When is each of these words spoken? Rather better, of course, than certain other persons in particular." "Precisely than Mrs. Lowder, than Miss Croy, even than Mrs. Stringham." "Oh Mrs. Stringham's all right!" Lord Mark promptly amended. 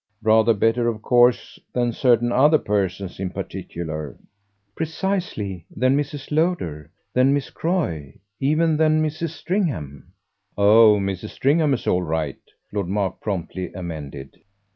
Rather 0.23 0.55
better, 0.55 0.87
of 0.87 1.03
course, 1.03 1.59
than 1.73 1.93
certain 1.93 2.31
other 2.31 2.57
persons 2.57 3.19
in 3.19 3.29
particular." 3.29 4.17
"Precisely 4.75 5.63
than 5.69 5.95
Mrs. 5.95 6.31
Lowder, 6.31 6.89
than 7.13 7.35
Miss 7.35 7.51
Croy, 7.51 8.15
even 8.39 8.77
than 8.77 9.03
Mrs. 9.05 9.29
Stringham." 9.29 10.11
"Oh 10.57 10.95
Mrs. 10.99 11.29
Stringham's 11.35 11.85
all 11.85 12.01
right!" 12.01 12.41
Lord 12.73 12.87
Mark 12.87 13.21
promptly 13.21 13.71
amended. 13.73 14.39